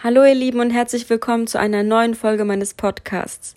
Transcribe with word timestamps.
Hallo 0.00 0.24
ihr 0.24 0.36
Lieben 0.36 0.60
und 0.60 0.70
herzlich 0.70 1.10
willkommen 1.10 1.48
zu 1.48 1.58
einer 1.58 1.82
neuen 1.82 2.14
Folge 2.14 2.44
meines 2.44 2.72
Podcasts. 2.72 3.56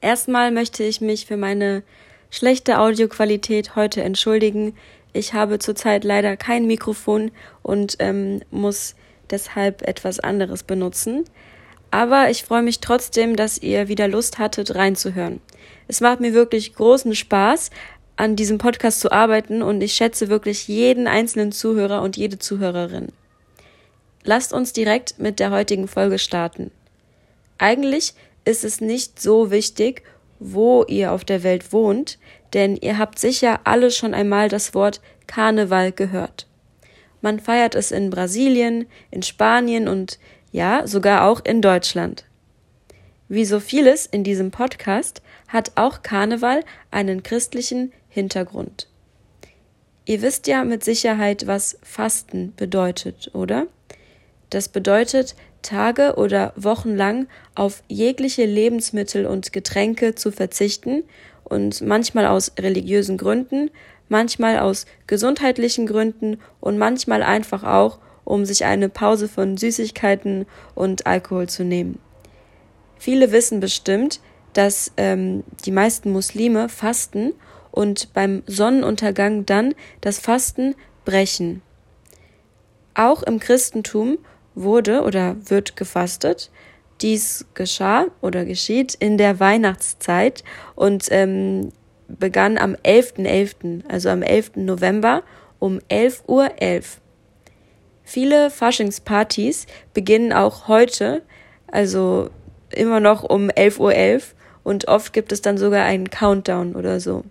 Erstmal 0.00 0.50
möchte 0.50 0.82
ich 0.84 1.02
mich 1.02 1.26
für 1.26 1.36
meine 1.36 1.82
schlechte 2.30 2.78
Audioqualität 2.78 3.76
heute 3.76 4.02
entschuldigen. 4.02 4.74
Ich 5.12 5.34
habe 5.34 5.58
zurzeit 5.58 6.04
leider 6.04 6.38
kein 6.38 6.66
Mikrofon 6.66 7.30
und 7.62 7.96
ähm, 7.98 8.40
muss 8.50 8.94
deshalb 9.28 9.86
etwas 9.86 10.18
anderes 10.18 10.62
benutzen. 10.62 11.24
Aber 11.90 12.30
ich 12.30 12.42
freue 12.42 12.62
mich 12.62 12.80
trotzdem, 12.80 13.36
dass 13.36 13.58
ihr 13.58 13.88
wieder 13.88 14.08
Lust 14.08 14.38
hattet, 14.38 14.74
reinzuhören. 14.74 15.42
Es 15.88 16.00
macht 16.00 16.20
mir 16.20 16.32
wirklich 16.32 16.74
großen 16.74 17.14
Spaß, 17.14 17.68
an 18.16 18.34
diesem 18.34 18.56
Podcast 18.56 19.00
zu 19.00 19.12
arbeiten 19.12 19.60
und 19.60 19.82
ich 19.82 19.92
schätze 19.92 20.30
wirklich 20.30 20.68
jeden 20.68 21.06
einzelnen 21.06 21.52
Zuhörer 21.52 22.00
und 22.00 22.16
jede 22.16 22.38
Zuhörerin. 22.38 23.08
Lasst 24.24 24.52
uns 24.52 24.72
direkt 24.72 25.18
mit 25.18 25.40
der 25.40 25.50
heutigen 25.50 25.88
Folge 25.88 26.18
starten. 26.18 26.70
Eigentlich 27.58 28.14
ist 28.44 28.64
es 28.64 28.80
nicht 28.80 29.20
so 29.20 29.50
wichtig, 29.50 30.02
wo 30.38 30.84
ihr 30.84 31.12
auf 31.12 31.24
der 31.24 31.42
Welt 31.42 31.72
wohnt, 31.72 32.18
denn 32.52 32.76
ihr 32.76 32.98
habt 32.98 33.18
sicher 33.18 33.60
alle 33.64 33.90
schon 33.90 34.14
einmal 34.14 34.48
das 34.48 34.74
Wort 34.74 35.00
Karneval 35.26 35.92
gehört. 35.92 36.46
Man 37.20 37.38
feiert 37.38 37.74
es 37.74 37.92
in 37.92 38.10
Brasilien, 38.10 38.86
in 39.10 39.22
Spanien 39.22 39.88
und 39.88 40.18
ja, 40.50 40.86
sogar 40.86 41.28
auch 41.28 41.44
in 41.44 41.62
Deutschland. 41.62 42.24
Wie 43.28 43.44
so 43.44 43.60
vieles 43.60 44.06
in 44.06 44.24
diesem 44.24 44.50
Podcast 44.50 45.22
hat 45.48 45.72
auch 45.76 46.02
Karneval 46.02 46.64
einen 46.90 47.22
christlichen 47.22 47.92
Hintergrund. 48.08 48.88
Ihr 50.04 50.20
wisst 50.20 50.48
ja 50.48 50.64
mit 50.64 50.82
Sicherheit, 50.82 51.46
was 51.46 51.78
Fasten 51.82 52.52
bedeutet, 52.56 53.30
oder? 53.32 53.68
Das 54.52 54.68
bedeutet, 54.68 55.34
Tage 55.62 56.16
oder 56.16 56.52
Wochen 56.56 56.94
lang 56.94 57.26
auf 57.54 57.82
jegliche 57.88 58.44
Lebensmittel 58.44 59.24
und 59.24 59.54
Getränke 59.54 60.14
zu 60.14 60.30
verzichten 60.30 61.04
und 61.42 61.80
manchmal 61.80 62.26
aus 62.26 62.52
religiösen 62.58 63.16
Gründen, 63.16 63.70
manchmal 64.10 64.58
aus 64.58 64.84
gesundheitlichen 65.06 65.86
Gründen 65.86 66.36
und 66.60 66.76
manchmal 66.76 67.22
einfach 67.22 67.64
auch, 67.64 67.98
um 68.24 68.44
sich 68.44 68.66
eine 68.66 68.90
Pause 68.90 69.26
von 69.26 69.56
Süßigkeiten 69.56 70.44
und 70.74 71.06
Alkohol 71.06 71.48
zu 71.48 71.64
nehmen. 71.64 71.98
Viele 72.98 73.32
wissen 73.32 73.58
bestimmt, 73.58 74.20
dass 74.52 74.92
ähm, 74.98 75.44
die 75.64 75.72
meisten 75.72 76.12
Muslime 76.12 76.68
fasten 76.68 77.32
und 77.70 78.12
beim 78.12 78.42
Sonnenuntergang 78.46 79.46
dann 79.46 79.74
das 80.02 80.18
Fasten 80.18 80.74
brechen. 81.06 81.62
Auch 82.94 83.22
im 83.22 83.40
Christentum 83.40 84.18
wurde 84.54 85.02
oder 85.02 85.36
wird 85.46 85.76
gefastet. 85.76 86.50
Dies 87.00 87.46
geschah 87.54 88.06
oder 88.20 88.44
geschieht 88.44 88.94
in 88.94 89.18
der 89.18 89.40
Weihnachtszeit 89.40 90.44
und 90.74 91.06
ähm, 91.10 91.72
begann 92.08 92.58
am 92.58 92.74
11.11., 92.74 93.16
.11., 93.16 93.90
also 93.90 94.10
am 94.10 94.22
11. 94.22 94.52
November 94.56 95.22
um 95.58 95.78
11.11 95.90 96.28
Uhr. 96.28 96.44
.11. 96.60 96.84
Viele 98.04 98.50
Faschingspartys 98.50 99.66
beginnen 99.94 100.32
auch 100.32 100.68
heute, 100.68 101.22
also 101.68 102.30
immer 102.70 103.00
noch 103.00 103.22
um 103.22 103.48
11.11 103.48 103.78
Uhr 103.78 103.90
.11 103.92 104.22
und 104.64 104.88
oft 104.88 105.12
gibt 105.12 105.32
es 105.32 105.42
dann 105.42 105.58
sogar 105.58 105.84
einen 105.84 106.10
Countdown 106.10 106.74
oder 106.74 107.00
so. 107.00 107.24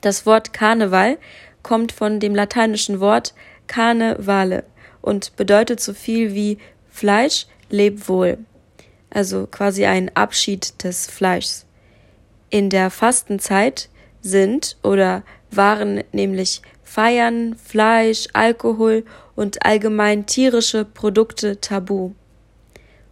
Das 0.00 0.26
Wort 0.26 0.52
Karneval 0.52 1.18
kommt 1.62 1.92
von 1.92 2.20
dem 2.20 2.34
lateinischen 2.34 3.00
Wort 3.00 3.34
Carnevale 3.66 4.64
und 5.04 5.36
bedeutet 5.36 5.80
so 5.80 5.92
viel 5.92 6.34
wie 6.34 6.56
Fleisch, 6.88 7.46
leb 7.68 8.08
wohl. 8.08 8.38
Also 9.10 9.46
quasi 9.46 9.84
ein 9.84 10.10
Abschied 10.16 10.82
des 10.82 11.06
Fleischs. 11.06 11.66
In 12.48 12.70
der 12.70 12.88
Fastenzeit 12.88 13.90
sind 14.22 14.78
oder 14.82 15.22
waren 15.50 16.02
nämlich 16.12 16.62
Feiern, 16.82 17.54
Fleisch, 17.54 18.28
Alkohol 18.32 19.04
und 19.36 19.66
allgemein 19.66 20.24
tierische 20.24 20.86
Produkte 20.86 21.60
tabu. 21.60 22.12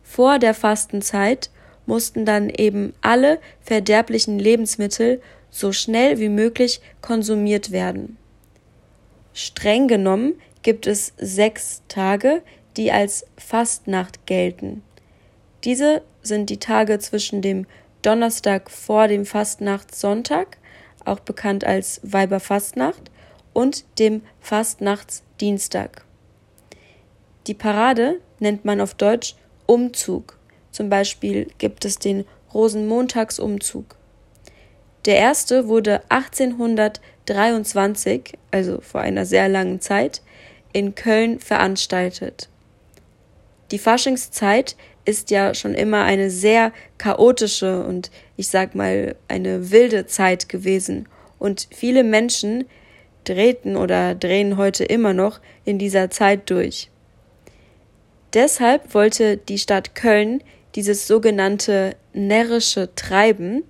Vor 0.02 0.38
der 0.38 0.54
Fastenzeit 0.54 1.50
mussten 1.84 2.24
dann 2.24 2.48
eben 2.48 2.94
alle 3.02 3.38
verderblichen 3.60 4.38
Lebensmittel 4.38 5.20
so 5.50 5.72
schnell 5.72 6.18
wie 6.18 6.30
möglich 6.30 6.80
konsumiert 7.02 7.70
werden. 7.70 8.16
Streng 9.34 9.88
genommen 9.88 10.34
gibt 10.62 10.86
es 10.86 11.12
sechs 11.18 11.82
Tage, 11.88 12.42
die 12.76 12.92
als 12.92 13.26
Fastnacht 13.36 14.26
gelten. 14.26 14.82
Diese 15.64 16.02
sind 16.22 16.50
die 16.50 16.58
Tage 16.58 16.98
zwischen 16.98 17.42
dem 17.42 17.66
Donnerstag 18.02 18.70
vor 18.70 19.08
dem 19.08 19.26
Fastnachtssonntag, 19.26 20.58
auch 21.04 21.20
bekannt 21.20 21.64
als 21.64 22.00
Weiberfastnacht, 22.02 23.10
und 23.52 23.84
dem 23.98 24.22
Fastnachtsdienstag. 24.40 26.04
Die 27.46 27.54
Parade 27.54 28.20
nennt 28.38 28.64
man 28.64 28.80
auf 28.80 28.94
Deutsch 28.94 29.34
Umzug. 29.66 30.38
Zum 30.70 30.88
Beispiel 30.88 31.48
gibt 31.58 31.84
es 31.84 31.98
den 31.98 32.24
Rosenmontagsumzug. 32.54 33.96
Der 35.04 35.16
erste 35.16 35.66
wurde 35.68 36.02
1823, 36.08 38.38
also 38.50 38.80
vor 38.80 39.00
einer 39.00 39.26
sehr 39.26 39.48
langen 39.48 39.80
Zeit, 39.80 40.22
in 40.72 40.94
Köln 40.94 41.38
veranstaltet. 41.38 42.48
Die 43.70 43.78
Faschingszeit 43.78 44.76
ist 45.04 45.30
ja 45.30 45.54
schon 45.54 45.74
immer 45.74 46.04
eine 46.04 46.30
sehr 46.30 46.72
chaotische 46.98 47.84
und 47.84 48.10
ich 48.36 48.48
sag 48.48 48.74
mal 48.74 49.16
eine 49.28 49.70
wilde 49.70 50.06
Zeit 50.06 50.48
gewesen 50.48 51.08
und 51.38 51.68
viele 51.70 52.04
Menschen 52.04 52.66
drehten 53.24 53.76
oder 53.76 54.14
drehen 54.14 54.56
heute 54.56 54.84
immer 54.84 55.12
noch 55.14 55.40
in 55.64 55.78
dieser 55.78 56.10
Zeit 56.10 56.50
durch. 56.50 56.90
Deshalb 58.34 58.94
wollte 58.94 59.36
die 59.36 59.58
Stadt 59.58 59.94
Köln 59.94 60.42
dieses 60.74 61.06
sogenannte 61.06 61.96
närrische 62.12 62.94
Treiben 62.94 63.62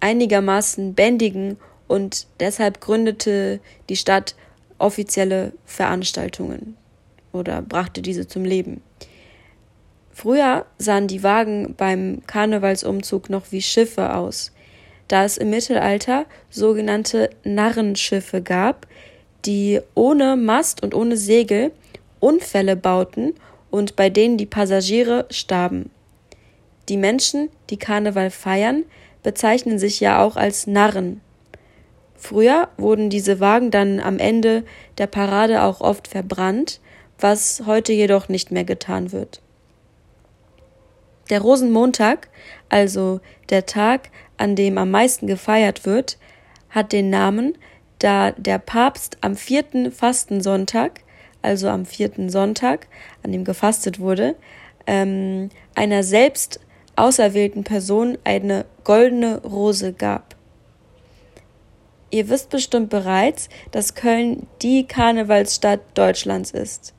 einigermaßen 0.00 0.94
bändigen 0.94 1.56
und 1.88 2.26
deshalb 2.38 2.80
gründete 2.80 3.60
die 3.88 3.96
Stadt 3.96 4.36
offizielle 4.78 5.52
Veranstaltungen 5.64 6.76
oder 7.32 7.62
brachte 7.62 8.02
diese 8.02 8.26
zum 8.26 8.44
Leben. 8.44 8.80
Früher 10.12 10.66
sahen 10.78 11.06
die 11.06 11.22
Wagen 11.22 11.74
beim 11.76 12.22
Karnevalsumzug 12.26 13.30
noch 13.30 13.52
wie 13.52 13.62
Schiffe 13.62 14.14
aus, 14.14 14.52
da 15.06 15.24
es 15.24 15.36
im 15.36 15.50
Mittelalter 15.50 16.26
sogenannte 16.50 17.30
Narrenschiffe 17.44 18.42
gab, 18.42 18.86
die 19.44 19.80
ohne 19.94 20.36
Mast 20.36 20.82
und 20.82 20.94
ohne 20.94 21.16
Segel 21.16 21.70
Unfälle 22.20 22.74
bauten 22.74 23.34
und 23.70 23.94
bei 23.94 24.10
denen 24.10 24.38
die 24.38 24.46
Passagiere 24.46 25.26
starben. 25.30 25.90
Die 26.88 26.96
Menschen, 26.96 27.50
die 27.70 27.76
Karneval 27.76 28.30
feiern, 28.30 28.84
bezeichnen 29.22 29.78
sich 29.78 30.00
ja 30.00 30.22
auch 30.22 30.36
als 30.36 30.66
Narren. 30.66 31.20
Früher 32.18 32.68
wurden 32.76 33.10
diese 33.10 33.38
Wagen 33.38 33.70
dann 33.70 34.00
am 34.00 34.18
Ende 34.18 34.64
der 34.98 35.06
Parade 35.06 35.62
auch 35.62 35.80
oft 35.80 36.08
verbrannt, 36.08 36.80
was 37.18 37.62
heute 37.64 37.92
jedoch 37.92 38.28
nicht 38.28 38.50
mehr 38.50 38.64
getan 38.64 39.12
wird. 39.12 39.40
Der 41.30 41.40
Rosenmontag, 41.40 42.28
also 42.68 43.20
der 43.50 43.66
Tag, 43.66 44.10
an 44.36 44.56
dem 44.56 44.78
am 44.78 44.90
meisten 44.90 45.26
gefeiert 45.26 45.86
wird, 45.86 46.18
hat 46.70 46.92
den 46.92 47.08
Namen, 47.08 47.56
da 47.98 48.32
der 48.32 48.58
Papst 48.58 49.18
am 49.20 49.36
vierten 49.36 49.92
Fastensonntag, 49.92 51.00
also 51.42 51.68
am 51.68 51.86
vierten 51.86 52.30
Sonntag, 52.30 52.88
an 53.22 53.32
dem 53.32 53.44
gefastet 53.44 54.00
wurde, 54.00 54.34
ähm, 54.86 55.50
einer 55.74 56.02
selbst 56.02 56.60
auserwählten 56.96 57.62
Person 57.62 58.18
eine 58.24 58.64
goldene 58.82 59.40
Rose 59.42 59.92
gab. 59.92 60.34
Ihr 62.10 62.28
wisst 62.28 62.50
bestimmt 62.50 62.88
bereits, 62.88 63.48
dass 63.70 63.94
Köln 63.94 64.46
die 64.62 64.86
Karnevalsstadt 64.86 65.80
Deutschlands 65.94 66.50
ist. 66.50 66.94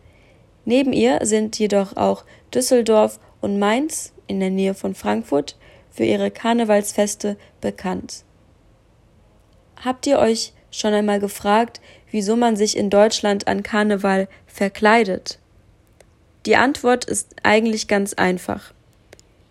Neben 0.66 0.94
ihr 0.94 1.20
sind 1.24 1.58
jedoch 1.58 1.98
auch 1.98 2.26
Düsseldorf 2.54 3.20
und 3.42 3.58
Mainz 3.58 4.14
in 4.28 4.40
der 4.40 4.52
Nähe 4.52 4.76
von 4.76 4.94
Frankfurt 4.94 5.58
für 5.90 6.04
ihre 6.04 6.30
Karnevalsfeste 6.30 7.38
bekannt. 7.60 8.24
Habt 9.84 10.06
ihr 10.06 10.20
euch 10.20 10.54
schon 10.72 10.94
einmal 10.94 11.20
gefragt, 11.20 11.82
wieso 12.12 12.36
man 12.36 12.56
sich 12.56 12.78
in 12.78 12.90
Deutschland 12.90 13.48
an 13.48 13.64
Karneval 13.64 14.28
verkleidet? 14.46 15.40
Die 16.46 16.56
Antwort 16.56 17.06
ist 17.06 17.36
eigentlich 17.44 17.88
ganz 17.88 18.14
einfach. 18.14 18.74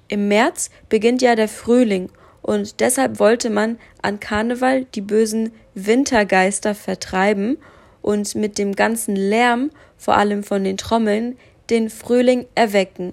Im 0.07 0.29
März 0.29 0.71
beginnt 0.89 1.21
ja 1.21 1.35
der 1.35 1.49
Frühling 1.49 2.11
und 2.49 2.81
deshalb 2.81 3.19
wollte 3.19 3.51
man 3.51 3.79
an 4.01 4.21
Karneval 4.21 4.87
die 4.95 5.03
bösen 5.03 5.53
Wintergeister 5.75 6.75
vertreiben 6.75 7.59
und 8.01 8.35
mit 8.37 8.57
dem 8.57 8.75
ganzen 8.75 9.17
Lärm, 9.17 9.71
vor 9.99 10.17
allem 10.17 10.43
von 10.43 10.65
den 10.65 10.79
Trommeln, 10.79 11.37
den 11.69 11.91
Frühling 11.91 12.47
erwecken. 12.55 13.13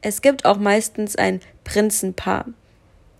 Es 0.00 0.22
gibt 0.22 0.46
auch 0.46 0.56
meistens 0.56 1.16
ein 1.16 1.40
Prinzenpaar. 1.64 2.46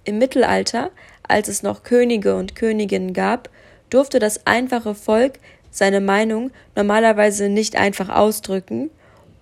Im 0.04 0.16
Mittelalter, 0.16 0.90
als 1.28 1.48
es 1.48 1.62
noch 1.62 1.82
Könige 1.82 2.34
und 2.34 2.56
Königinnen 2.56 3.12
gab, 3.12 3.50
durfte 3.90 4.18
das 4.18 4.46
einfache 4.46 4.94
Volk 4.94 5.40
seine 5.70 6.00
Meinung 6.00 6.52
normalerweise 6.74 7.50
nicht 7.50 7.76
einfach 7.76 8.08
ausdrücken, 8.08 8.88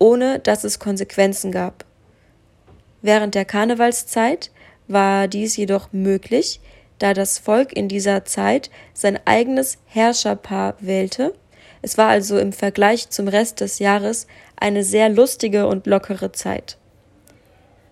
ohne 0.00 0.40
dass 0.40 0.64
es 0.64 0.80
Konsequenzen 0.80 1.52
gab. 1.52 1.84
Während 3.02 3.36
der 3.36 3.44
Karnevalszeit 3.44 4.50
war 4.88 5.28
dies 5.28 5.56
jedoch 5.56 5.92
möglich, 5.92 6.60
da 6.98 7.14
das 7.14 7.38
Volk 7.38 7.72
in 7.72 7.88
dieser 7.88 8.24
Zeit 8.24 8.70
sein 8.92 9.18
eigenes 9.24 9.78
Herrscherpaar 9.86 10.76
wählte. 10.80 11.34
Es 11.82 11.98
war 11.98 12.08
also 12.08 12.38
im 12.38 12.52
Vergleich 12.52 13.10
zum 13.10 13.28
Rest 13.28 13.60
des 13.60 13.78
Jahres 13.78 14.26
eine 14.56 14.84
sehr 14.84 15.08
lustige 15.08 15.66
und 15.66 15.86
lockere 15.86 16.32
Zeit. 16.32 16.78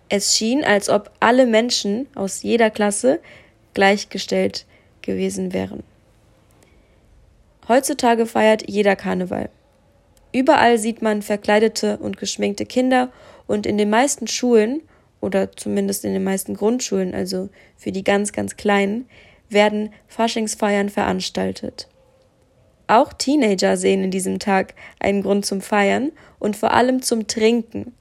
Es 0.09 0.37
schien, 0.37 0.63
als 0.63 0.89
ob 0.89 1.11
alle 1.19 1.45
Menschen 1.45 2.07
aus 2.15 2.43
jeder 2.43 2.69
Klasse 2.69 3.19
gleichgestellt 3.73 4.65
gewesen 5.01 5.53
wären. 5.53 5.83
Heutzutage 7.67 8.25
feiert 8.25 8.69
jeder 8.69 8.95
Karneval. 8.95 9.49
Überall 10.31 10.77
sieht 10.77 11.01
man 11.01 11.21
verkleidete 11.21 11.97
und 11.97 12.17
geschminkte 12.17 12.65
Kinder 12.65 13.11
und 13.47 13.65
in 13.65 13.77
den 13.77 13.89
meisten 13.89 14.27
Schulen 14.27 14.81
oder 15.23 15.53
zumindest 15.53 16.03
in 16.03 16.11
den 16.11 16.23
meisten 16.23 16.53
Grundschulen, 16.53 17.15
also 17.15 17.49
für 17.77 17.93
die 17.93 18.03
ganz, 18.03 18.33
ganz 18.33 18.57
Kleinen, 18.57 19.07
werden 19.47 19.93
Faschingsfeiern 20.07 20.89
veranstaltet. 20.89 21.87
Auch 22.87 23.13
Teenager 23.13 23.77
sehen 23.77 24.03
in 24.03 24.11
diesem 24.11 24.39
Tag 24.39 24.73
einen 24.99 25.23
Grund 25.23 25.45
zum 25.45 25.61
Feiern 25.61 26.11
und 26.39 26.57
vor 26.57 26.73
allem 26.73 27.01
zum 27.01 27.27
Trinken. 27.27 27.93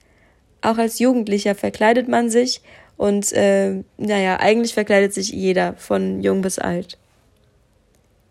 Auch 0.63 0.79
als 0.79 0.99
Jugendlicher 0.99 1.55
verkleidet 1.55 2.09
man 2.09 2.29
sich 2.29 2.61
und 2.97 3.33
äh, 3.33 3.85
naja, 3.99 4.41
eigentlich 4.41 4.75
verkleidet 4.75 5.15
sich 5.15 5.31
jeder, 5.31 5.75
von 5.75 6.23
jung 6.23 6.43
bis 6.43 6.59
alt. 6.59 6.99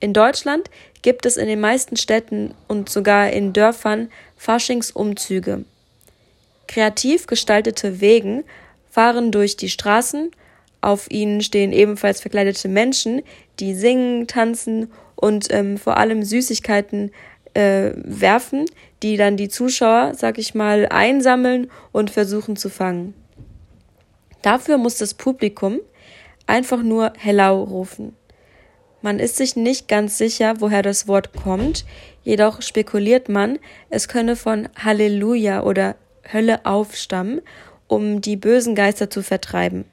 In 0.01 0.11
Deutschland 0.11 0.69
gibt 1.01 1.25
es 1.25 1.37
in 1.37 1.47
den 1.47 1.61
meisten 1.61 1.95
Städten 1.95 2.53
und 2.67 2.89
sogar 2.89 3.29
in 3.29 3.53
Dörfern 3.53 4.09
Faschingsumzüge. 4.35 5.63
Kreativ 6.67 7.27
gestaltete 7.27 8.01
Wegen 8.01 8.43
fahren 8.91 9.31
durch 9.31 9.57
die 9.57 9.69
Straßen, 9.69 10.29
auf 10.81 11.09
ihnen 11.09 11.41
stehen 11.41 11.73
ebenfalls 11.73 12.21
verkleidete 12.21 12.67
Menschen, 12.67 13.21
die 13.59 13.73
singen, 13.73 14.27
tanzen 14.27 14.91
und 15.15 15.51
ähm, 15.51 15.77
vor 15.77 15.97
allem 15.97 16.23
Süßigkeiten 16.23 17.11
äh, 17.53 17.91
werfen, 17.95 18.65
die 19.03 19.17
dann 19.17 19.37
die 19.37 19.49
Zuschauer, 19.49 20.13
sag 20.15 20.37
ich 20.37 20.53
mal, 20.53 20.87
einsammeln 20.89 21.69
und 21.91 22.09
versuchen 22.09 22.55
zu 22.55 22.69
fangen. 22.69 23.13
Dafür 24.41 24.77
muss 24.77 24.97
das 24.97 25.13
Publikum 25.13 25.79
einfach 26.47 26.81
nur 26.81 27.13
Hellau 27.17 27.63
rufen. 27.63 28.15
Man 29.03 29.19
ist 29.19 29.37
sich 29.37 29.55
nicht 29.55 29.87
ganz 29.87 30.17
sicher, 30.17 30.55
woher 30.59 30.81
das 30.83 31.07
Wort 31.07 31.33
kommt, 31.33 31.85
jedoch 32.23 32.61
spekuliert 32.61 33.29
man, 33.29 33.57
es 33.89 34.07
könne 34.07 34.35
von 34.35 34.69
Halleluja 34.77 35.63
oder 35.63 35.95
Hölle 36.31 36.65
aufstammen 36.65 37.41
um 37.91 38.21
die 38.21 38.37
bösen 38.37 38.73
Geister 38.73 39.09
zu 39.09 39.21
vertreiben. 39.21 39.83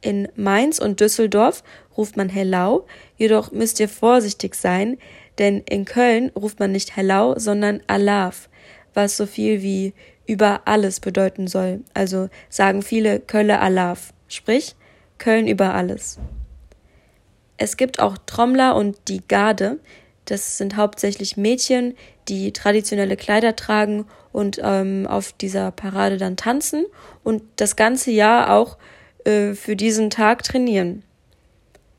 In 0.00 0.26
Mainz 0.36 0.78
und 0.78 1.00
Düsseldorf 1.00 1.62
ruft 1.98 2.16
man 2.16 2.30
Hellau, 2.30 2.86
jedoch 3.18 3.52
müsst 3.52 3.78
ihr 3.78 3.90
vorsichtig 3.90 4.54
sein, 4.54 4.96
denn 5.38 5.60
in 5.68 5.84
Köln 5.84 6.30
ruft 6.34 6.60
man 6.60 6.72
nicht 6.72 6.96
Hellau, 6.96 7.38
sondern 7.38 7.82
Alaf, 7.88 8.48
was 8.94 9.18
so 9.18 9.26
viel 9.26 9.60
wie 9.60 9.92
über 10.26 10.62
alles 10.64 11.00
bedeuten 11.00 11.46
soll. 11.46 11.82
Also 11.92 12.30
sagen 12.48 12.80
viele 12.80 13.20
Kölle 13.20 13.60
Alaf, 13.60 14.14
sprich 14.28 14.74
Köln 15.18 15.46
über 15.46 15.74
alles. 15.74 16.18
Es 17.58 17.76
gibt 17.76 18.00
auch 18.00 18.16
Trommler 18.24 18.76
und 18.76 18.96
die 19.08 19.20
Garde. 19.28 19.78
Das 20.24 20.58
sind 20.58 20.76
hauptsächlich 20.76 21.36
Mädchen, 21.36 21.94
die 22.28 22.52
traditionelle 22.52 23.16
Kleider 23.16 23.56
tragen 23.56 24.06
und 24.32 24.60
ähm, 24.62 25.06
auf 25.06 25.32
dieser 25.32 25.70
Parade 25.70 26.16
dann 26.16 26.36
tanzen 26.36 26.86
und 27.22 27.42
das 27.56 27.76
ganze 27.76 28.10
Jahr 28.10 28.54
auch 28.54 28.78
äh, 29.24 29.54
für 29.54 29.76
diesen 29.76 30.10
Tag 30.10 30.42
trainieren. 30.42 31.02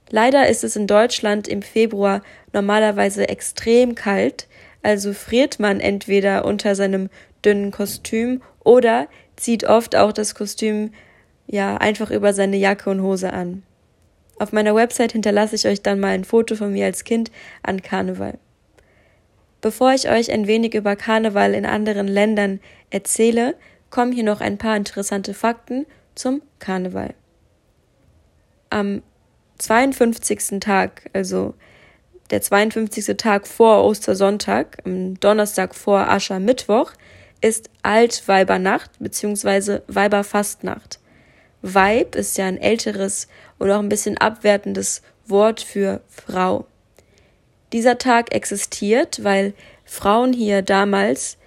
Leider 0.10 0.48
ist 0.48 0.64
es 0.64 0.76
in 0.76 0.88
Deutschland 0.88 1.48
im 1.48 1.62
Februar 1.62 2.22
normalerweise 2.54 3.28
extrem 3.30 3.96
kalt, 3.96 4.48
also 4.84 5.14
friert 5.14 5.60
man 5.60 5.80
entweder 5.80 6.46
unter 6.46 6.76
seinem 6.76 7.10
dünnen 7.44 7.72
Kostüm 7.72 8.42
oder 8.64 9.08
zieht 9.36 9.64
oft 9.64 9.96
auch 9.96 10.12
das 10.12 10.36
Kostüm 10.36 10.92
ja 11.48 11.78
einfach 11.78 12.12
über 12.12 12.34
seine 12.34 12.58
Jacke 12.58 12.90
und 12.90 13.02
Hose 13.02 13.34
an. 13.34 13.64
Auf 14.38 14.52
meiner 14.52 14.76
Website 14.76 15.14
hinterlasse 15.14 15.56
ich 15.56 15.68
euch 15.68 15.82
dann 15.82 16.00
mal 16.00 16.10
ein 16.10 16.26
Foto 16.26 16.56
von 16.56 16.74
mir 16.74 16.86
als 16.86 17.04
Kind 17.04 17.32
an 17.64 17.82
Karneval. 17.82 18.38
Bevor 19.62 19.94
ich 19.94 20.10
euch 20.10 20.32
ein 20.32 20.48
wenig 20.48 20.74
über 20.76 20.96
Karneval 20.96 21.54
in 21.54 21.66
anderen 21.66 22.08
Ländern 22.08 22.60
erzähle, 22.90 23.56
kommen 23.90 24.12
hier 24.12 24.24
noch 24.24 24.42
ein 24.42 24.58
paar 24.58 24.76
interessante 24.76 25.34
Fakten 25.34 25.86
zum 26.16 26.42
Karneval. 26.60 27.14
Am 28.70 29.02
52. 29.58 30.60
Tag, 30.60 31.10
also 31.14 31.56
der 32.30 32.42
52. 32.42 33.16
Tag 33.18 33.48
vor 33.48 33.84
Ostersonntag, 33.86 34.80
am 34.86 35.20
Donnerstag 35.20 35.76
vor 35.76 36.10
Aschermittwoch, 36.10 36.92
ist 37.42 37.70
Altweibernacht 37.84 38.92
bzw. 39.00 39.80
Weiberfastnacht. 39.88 41.00
Weib 41.74 42.16
ist 42.16 42.38
ja 42.38 42.46
ein 42.46 42.60
älteres 42.60 43.28
oder 43.60 43.78
auch 43.78 43.82
ein 43.82 43.90
bisschen 43.90 44.18
abwertendes 44.18 45.02
Wort 45.26 45.62
für 45.62 46.02
Frau. 46.08 46.68
Dieser 47.74 47.98
Tag 47.98 48.34
existiert, 48.34 49.24
weil 49.24 49.54
Frauen 49.84 50.32
hier 50.32 50.62
damals, 50.62 51.38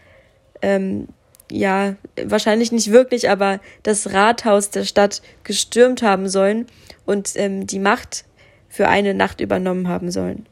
ähm, 0.60 1.08
ja, 1.50 1.94
wahrscheinlich 2.22 2.72
nicht 2.72 2.90
wirklich, 2.90 3.30
aber 3.30 3.60
das 3.84 4.12
Rathaus 4.12 4.70
der 4.70 4.84
Stadt 4.84 5.22
gestürmt 5.44 6.02
haben 6.02 6.28
sollen 6.28 6.66
und 7.06 7.32
ähm, 7.36 7.66
die 7.66 7.78
Macht 7.78 8.24
für 8.68 8.88
eine 8.88 9.14
Nacht 9.14 9.40
übernommen 9.40 9.88
haben 9.88 10.10
sollen. 10.10 10.46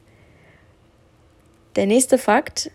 Der 1.75 1.87
nächste 1.87 2.17
Fakt 2.17 2.71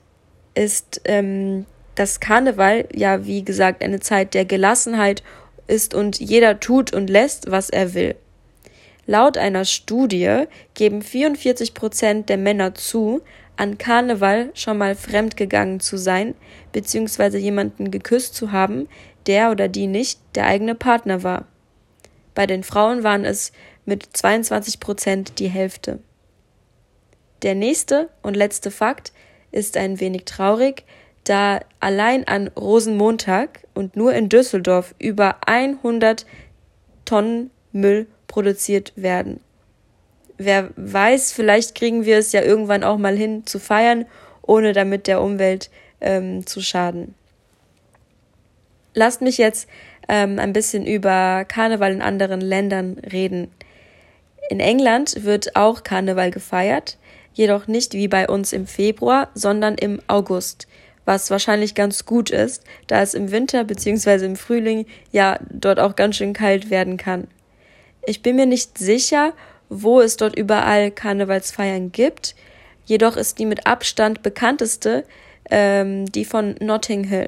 ist, 0.54 1.02
ähm, 1.06 1.66
dass 1.96 2.20
Karneval 2.20 2.88
ja, 2.94 3.26
wie 3.26 3.44
gesagt, 3.44 3.84
eine 3.84 4.00
Zeit 4.00 4.34
der 4.34 4.46
Gelassenheit 4.46 5.24
ist 5.72 5.94
und 5.96 6.20
jeder 6.20 6.60
tut 6.60 6.94
und 6.94 7.10
lässt, 7.10 7.50
was 7.50 7.70
er 7.70 7.94
will. 7.94 8.16
Laut 9.08 9.38
einer 9.38 9.66
Studie 9.66 10.44
geben 10.74 11.02
44 11.02 11.74
Prozent 11.74 12.30
der 12.30 12.38
Männer 12.38 12.76
zu, 12.76 13.22
an 13.58 13.78
Karneval 13.78 14.52
schon 14.54 14.78
mal 14.78 14.96
fremdgegangen 14.96 15.80
zu 15.80 15.98
sein, 15.98 16.36
beziehungsweise 16.72 17.38
jemanden 17.38 17.92
geküsst 17.92 18.36
zu 18.36 18.52
haben, 18.52 18.88
der 19.28 19.52
oder 19.52 19.68
die 19.68 19.88
nicht 19.88 20.20
der 20.36 20.46
eigene 20.46 20.76
Partner 20.76 21.24
war. 21.24 21.48
Bei 22.36 22.48
den 22.48 22.64
Frauen 22.64 23.04
waren 23.04 23.26
es 23.26 23.52
mit 23.86 24.06
22 24.14 24.80
Prozent 24.80 25.40
die 25.40 25.50
Hälfte. 25.50 26.00
Der 27.42 27.56
nächste 27.56 28.10
und 28.22 28.36
letzte 28.36 28.72
Fakt 28.72 29.12
ist 29.52 29.78
ein 29.78 30.00
wenig 30.00 30.26
traurig, 30.26 30.86
da 31.24 31.60
allein 31.80 32.28
an 32.28 32.48
Rosenmontag 32.50 33.68
und 33.74 33.96
nur 33.96 34.14
in 34.14 34.30
Düsseldorf 34.30 34.96
über 35.00 35.38
100 35.48 36.26
Tonnen 37.06 37.52
Müll 37.72 38.08
produziert 38.28 38.94
werden. 38.96 39.40
Wer 40.38 40.70
weiß, 40.76 41.32
vielleicht 41.34 41.76
kriegen 41.76 42.06
wir 42.06 42.18
es 42.18 42.32
ja 42.32 42.42
irgendwann 42.42 42.84
auch 42.84 42.98
mal 42.98 43.16
hin 43.16 43.46
zu 43.46 43.60
feiern, 43.60 44.06
ohne 44.42 44.74
damit 44.74 45.08
der 45.08 45.22
Umwelt 45.22 45.70
ähm, 46.00 46.48
zu 46.48 46.62
schaden. 46.62 47.14
Lasst 48.94 49.22
mich 49.22 49.38
jetzt 49.38 49.70
ähm, 50.10 50.40
ein 50.40 50.52
bisschen 50.52 50.86
über 50.86 51.46
Karneval 51.46 51.94
in 51.94 52.02
anderen 52.02 52.42
Ländern 52.42 52.98
reden. 53.00 53.52
In 54.50 54.60
England 54.60 55.24
wird 55.24 55.56
auch 55.56 55.84
Karneval 55.84 56.32
gefeiert, 56.32 56.98
jedoch 57.34 57.68
nicht 57.68 57.94
wie 57.94 58.08
bei 58.08 58.28
uns 58.28 58.52
im 58.52 58.68
Februar, 58.68 59.30
sondern 59.34 59.76
im 59.76 60.02
August, 60.08 60.68
was 61.12 61.30
wahrscheinlich 61.30 61.76
ganz 61.76 62.06
gut 62.06 62.30
ist, 62.30 62.64
da 62.88 63.02
es 63.02 63.14
im 63.14 63.32
Winter 63.32 63.66
bzw. 63.66 64.26
im 64.26 64.38
Frühling 64.38 64.86
ja 65.12 65.40
dort 65.50 65.78
auch 65.78 65.98
ganz 65.98 66.16
schön 66.16 66.32
kalt 66.32 66.70
werden 66.70 66.96
kann. 66.96 67.28
Ich 68.06 68.22
bin 68.22 68.38
mir 68.38 68.46
nicht 68.46 68.78
sicher, 68.78 69.34
wo 69.68 70.00
es 70.00 70.16
dort 70.16 70.38
überall 70.38 70.90
Karnevalsfeiern 70.90 71.92
gibt, 71.92 72.34
jedoch 72.86 73.18
ist 73.18 73.40
die 73.40 73.46
mit 73.46 73.68
Abstand 73.68 74.22
bekannteste 74.24 75.04
ähm, 75.50 76.06
die 76.06 76.24
von 76.24 76.56
Notting 76.62 77.04
Hill. 77.04 77.28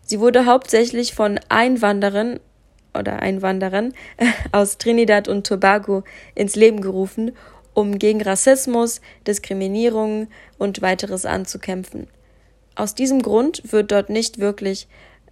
Sie 0.00 0.18
wurde 0.18 0.46
hauptsächlich 0.46 1.12
von 1.12 1.38
Einwanderern 1.50 2.40
oder 2.98 3.20
Einwanderern 3.20 3.92
aus 4.52 4.78
Trinidad 4.78 5.28
und 5.28 5.46
Tobago 5.46 6.04
ins 6.34 6.56
Leben 6.56 6.80
gerufen, 6.80 7.32
um 7.74 7.98
gegen 7.98 8.22
Rassismus, 8.22 9.02
Diskriminierung 9.26 10.28
und 10.56 10.80
weiteres 10.80 11.26
anzukämpfen. 11.26 12.08
Aus 12.78 12.94
diesem 12.94 13.22
Grund 13.22 13.72
wird 13.72 13.90
dort 13.90 14.08
nicht 14.08 14.38
wirklich 14.38 14.86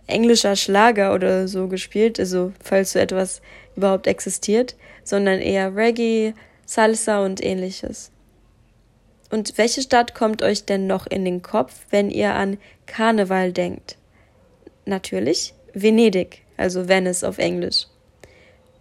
englischer 0.06 0.56
Schlager 0.56 1.14
oder 1.14 1.48
so 1.48 1.68
gespielt, 1.68 2.18
also 2.18 2.52
falls 2.62 2.92
so 2.92 2.98
etwas 2.98 3.40
überhaupt 3.76 4.06
existiert, 4.06 4.76
sondern 5.04 5.40
eher 5.40 5.74
Reggae, 5.74 6.34
Salsa 6.64 7.24
und 7.24 7.42
ähnliches. 7.42 8.10
Und 9.30 9.58
welche 9.58 9.82
Stadt 9.82 10.14
kommt 10.14 10.42
euch 10.42 10.64
denn 10.64 10.86
noch 10.86 11.06
in 11.06 11.24
den 11.24 11.42
Kopf, 11.42 11.86
wenn 11.90 12.10
ihr 12.10 12.34
an 12.34 12.58
Karneval 12.86 13.52
denkt? 13.52 13.96
Natürlich 14.84 15.54
Venedig, 15.72 16.42
also 16.56 16.88
Venice 16.88 17.24
auf 17.24 17.38
Englisch. 17.38 17.86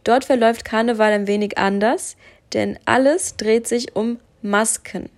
Dort 0.03 0.25
verläuft 0.25 0.65
Karneval 0.65 1.11
ein 1.11 1.27
wenig 1.27 1.57
anders, 1.57 2.15
denn 2.53 2.77
alles 2.85 3.37
dreht 3.37 3.67
sich 3.67 3.95
um 3.95 4.19
Masken. 4.41 5.09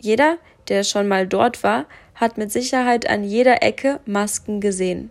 Jeder, 0.00 0.38
der 0.68 0.84
schon 0.84 1.08
mal 1.08 1.26
dort 1.26 1.62
war, 1.62 1.86
hat 2.14 2.38
mit 2.38 2.52
Sicherheit 2.52 3.08
an 3.08 3.24
jeder 3.24 3.62
Ecke 3.62 4.00
Masken 4.06 4.60
gesehen. 4.60 5.10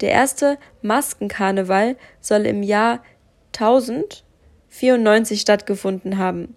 Der 0.00 0.10
erste 0.10 0.58
Maskenkarneval 0.82 1.96
soll 2.20 2.46
im 2.46 2.62
Jahr 2.62 3.02
1094 3.54 5.40
stattgefunden 5.40 6.18
haben. 6.18 6.54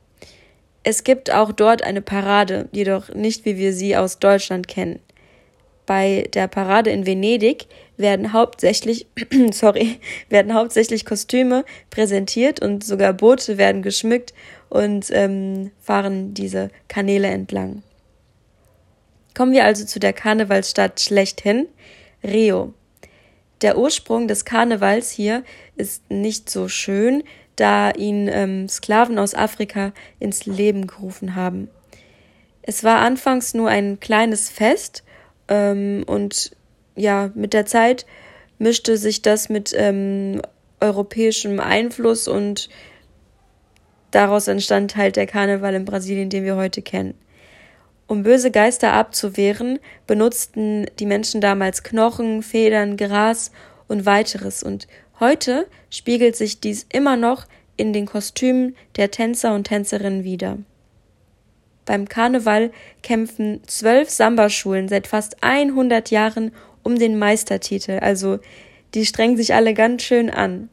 Es 0.83 1.03
gibt 1.03 1.31
auch 1.31 1.51
dort 1.51 1.83
eine 1.83 2.01
Parade, 2.01 2.67
jedoch 2.71 3.09
nicht 3.13 3.45
wie 3.45 3.57
wir 3.57 3.73
sie 3.73 3.95
aus 3.95 4.19
Deutschland 4.19 4.67
kennen. 4.67 4.99
Bei 5.85 6.27
der 6.33 6.47
Parade 6.47 6.91
in 6.91 7.05
Venedig 7.05 7.65
werden 7.97 8.31
hauptsächlich, 8.31 9.07
sorry, 9.51 9.99
werden 10.29 10.53
hauptsächlich 10.53 11.05
Kostüme 11.05 11.65
präsentiert 11.89 12.61
und 12.61 12.83
sogar 12.83 13.13
Boote 13.13 13.57
werden 13.57 13.81
geschmückt 13.81 14.33
und 14.69 15.07
ähm, 15.11 15.71
fahren 15.81 16.33
diese 16.33 16.69
Kanäle 16.87 17.27
entlang. 17.27 17.81
Kommen 19.35 19.51
wir 19.51 19.65
also 19.65 19.85
zu 19.85 19.99
der 19.99 20.13
Karnevalsstadt 20.13 20.99
schlechthin, 20.99 21.67
Rio. 22.23 22.73
Der 23.61 23.77
Ursprung 23.77 24.27
des 24.27 24.45
Karnevals 24.45 25.11
hier 25.11 25.43
ist 25.75 26.09
nicht 26.09 26.49
so 26.49 26.67
schön, 26.67 27.23
da 27.55 27.91
ihn 27.91 28.29
ähm, 28.29 28.69
Sklaven 28.69 29.19
aus 29.19 29.35
Afrika 29.35 29.91
ins 30.19 30.45
Leben 30.45 30.87
gerufen 30.87 31.35
haben. 31.35 31.69
Es 32.61 32.83
war 32.83 32.99
anfangs 32.99 33.53
nur 33.53 33.69
ein 33.69 33.99
kleines 33.99 34.49
Fest 34.49 35.03
ähm, 35.47 36.03
und 36.05 36.51
ja, 36.95 37.31
mit 37.33 37.53
der 37.53 37.65
Zeit 37.65 38.05
mischte 38.59 38.97
sich 38.97 39.21
das 39.21 39.49
mit 39.49 39.73
ähm, 39.75 40.41
europäischem 40.79 41.59
Einfluss 41.59 42.27
und 42.27 42.69
daraus 44.11 44.47
entstand 44.47 44.95
halt 44.95 45.15
der 45.15 45.27
Karneval 45.27 45.73
in 45.73 45.85
Brasilien, 45.85 46.29
den 46.29 46.43
wir 46.43 46.55
heute 46.55 46.81
kennen. 46.81 47.15
Um 48.09 48.23
böse 48.23 48.49
Geister 48.49 48.93
abzuwehren, 48.93 49.77
benutzten 50.07 50.87
die 50.97 51.05
Menschen 51.05 51.41
damals 51.41 51.83
Knochen, 51.83 52.41
Federn, 52.41 52.97
Gras 52.97 53.51
und 53.87 54.07
weiteres. 54.07 54.63
Und 54.63 54.87
heute 55.19 55.67
spiegelt 55.91 56.35
sich 56.35 56.59
dies 56.59 56.87
immer 56.91 57.17
noch 57.17 57.45
in 57.77 57.93
den 57.93 58.07
Kostümen 58.07 58.75
der 58.95 59.11
Tänzer 59.11 59.53
und 59.53 59.65
Tänzerinnen 59.65 60.23
wider. 60.23 60.57
Beim 61.85 62.09
Karneval 62.09 62.71
kämpfen 63.03 63.61
zwölf 63.67 64.09
Samba-Schulen 64.09 64.89
seit 64.89 65.05
fast 65.05 65.43
100 65.43 66.09
Jahren 66.09 66.51
um 66.81 66.97
den 66.97 67.19
Meistertitel, 67.19 67.99
also 67.99 68.39
die 68.95 69.05
strengen 69.05 69.37
sich 69.37 69.53
alle 69.53 69.75
ganz 69.75 70.01
schön 70.01 70.31
an. 70.31 70.69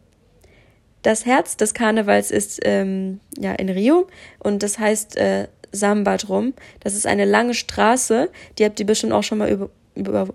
Das 1.02 1.25
Herz 1.25 1.57
des 1.57 1.75
Karnevals 1.75 2.31
ist 2.31 2.61
ähm, 2.64 3.21
ja 3.38 3.52
in 3.52 3.69
Rio 3.69 4.09
und 4.38 4.64
das 4.64 4.78
heißt 4.78 5.16
äh, 5.19 5.49
Samba 5.76 6.16
drum. 6.16 6.54
Das 6.80 6.95
ist 6.95 7.06
eine 7.06 7.25
lange 7.25 7.54
Straße, 7.54 8.30
die 8.59 8.64
habt 8.64 8.80
ihr 8.80 8.87
bestimmt 8.87 9.12
auch 9.12 9.23
schon 9.23 9.38
mal 9.38 9.50
über, 9.50 9.71
über 9.95 10.28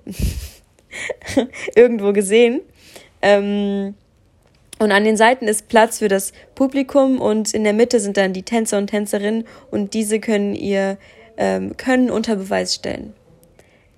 irgendwo 1.76 2.14
gesehen. 2.14 2.62
Ähm, 3.22 3.96
und 4.80 4.92
an 4.92 5.04
den 5.04 5.16
Seiten 5.16 5.48
ist 5.48 5.68
Platz 5.68 6.00
für 6.00 6.08
das 6.08 6.34
Publikum 6.56 7.22
und 7.22 7.54
in 7.54 7.64
der 7.64 7.74
Mitte 7.74 8.00
sind 8.00 8.18
dann 8.18 8.34
die 8.34 8.42
Tänzer 8.42 8.80
und 8.80 8.88
Tänzerinnen 8.88 9.46
und 9.70 9.94
diese 9.94 10.20
können 10.20 10.56
ihr 10.56 10.98
ähm, 11.38 11.78
Können 11.78 12.10
unter 12.10 12.36
Beweis 12.36 12.74
stellen. 12.74 13.14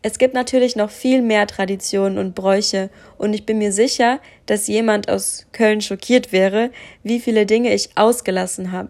Es 0.02 0.18
gibt 0.18 0.34
natürlich 0.34 0.76
noch 0.76 0.90
viel 0.90 1.22
mehr 1.22 1.48
Traditionen 1.48 2.18
und 2.18 2.36
Bräuche 2.36 2.90
und 3.18 3.34
ich 3.34 3.46
bin 3.46 3.60
mir 3.60 3.72
sicher, 3.72 4.20
dass 4.46 4.68
jemand 4.68 5.08
aus 5.10 5.48
Köln 5.54 5.80
schockiert 5.80 6.34
wäre, 6.34 6.72
wie 7.04 7.22
viele 7.22 7.46
Dinge 7.46 7.74
ich 7.74 7.92
ausgelassen 7.96 8.74
habe. 8.74 8.90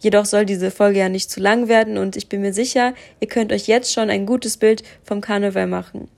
Jedoch 0.00 0.24
soll 0.24 0.46
diese 0.46 0.70
Folge 0.70 0.98
ja 0.98 1.08
nicht 1.08 1.30
zu 1.30 1.40
lang 1.40 1.68
werden 1.68 1.98
und 1.98 2.16
ich 2.16 2.28
bin 2.28 2.40
mir 2.40 2.52
sicher, 2.52 2.94
ihr 3.20 3.28
könnt 3.28 3.52
euch 3.52 3.66
jetzt 3.68 3.92
schon 3.92 4.10
ein 4.10 4.26
gutes 4.26 4.56
Bild 4.56 4.82
vom 5.04 5.20
Karneval 5.20 5.66
machen. 5.66 6.08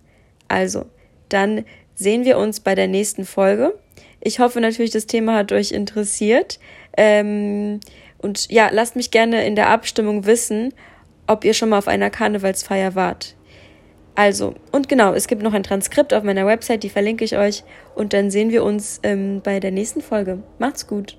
Also, 0.49 0.87
dann 1.29 1.65
sehen 1.95 2.25
wir 2.25 2.39
uns 2.39 2.61
bei 2.61 2.75
der 2.75 2.87
nächsten 2.87 3.25
Folge. 3.25 3.75
Ich 4.21 4.39
hoffe 4.39 4.61
natürlich, 4.61 4.93
das 4.93 5.07
Thema 5.07 5.35
hat 5.35 5.51
euch 5.51 5.73
interessiert. 5.73 6.61
Ähm, 6.97 7.81
und 8.19 8.51
ja, 8.51 8.71
lasst 8.73 8.95
mich 8.95 9.11
gerne 9.11 9.45
in 9.45 9.57
der 9.57 9.69
Abstimmung 9.69 10.27
wissen, 10.27 10.73
ob 11.27 11.45
ihr 11.45 11.55
schon 11.55 11.71
mal 11.71 11.79
auf 11.79 11.89
einer 11.89 12.11
Karnevalsfeier 12.11 12.95
wart. 12.95 13.35
Also, 14.15 14.55
und 14.71 14.89
genau, 14.89 15.15
es 15.15 15.27
gibt 15.27 15.43
noch 15.43 15.55
ein 15.55 15.63
Transkript 15.63 16.13
auf 16.13 16.23
meiner 16.23 16.47
Website, 16.47 16.83
die 16.83 16.91
verlinke 16.91 17.25
ich 17.25 17.37
euch. 17.37 17.65
Und 17.95 18.13
dann 18.13 18.31
sehen 18.31 18.51
wir 18.51 18.63
uns 18.63 19.01
ähm, 19.03 19.41
bei 19.43 19.59
der 19.59 19.71
nächsten 19.71 20.03
Folge. 20.03 20.43
Macht's 20.59 20.87
gut. 20.87 21.17